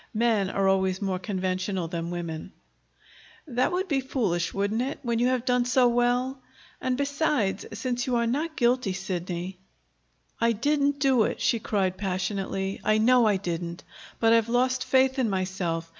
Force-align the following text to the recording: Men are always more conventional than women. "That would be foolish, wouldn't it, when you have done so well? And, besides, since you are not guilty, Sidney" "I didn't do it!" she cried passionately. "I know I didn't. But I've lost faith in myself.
Men 0.15 0.49
are 0.49 0.67
always 0.67 0.99
more 0.99 1.19
conventional 1.19 1.87
than 1.87 2.09
women. 2.09 2.53
"That 3.45 3.71
would 3.71 3.87
be 3.87 4.01
foolish, 4.01 4.51
wouldn't 4.51 4.81
it, 4.81 4.97
when 5.03 5.19
you 5.19 5.27
have 5.27 5.45
done 5.45 5.63
so 5.65 5.87
well? 5.87 6.41
And, 6.81 6.97
besides, 6.97 7.67
since 7.73 8.07
you 8.07 8.15
are 8.15 8.25
not 8.25 8.55
guilty, 8.57 8.93
Sidney" 8.93 9.59
"I 10.41 10.53
didn't 10.53 10.97
do 10.97 11.21
it!" 11.25 11.39
she 11.39 11.59
cried 11.59 11.97
passionately. 11.97 12.81
"I 12.83 12.97
know 12.97 13.27
I 13.27 13.37
didn't. 13.37 13.83
But 14.19 14.33
I've 14.33 14.49
lost 14.49 14.83
faith 14.85 15.19
in 15.19 15.29
myself. 15.29 15.87